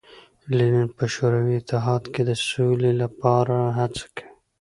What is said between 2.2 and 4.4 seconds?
د سولې لپاره څه کوي.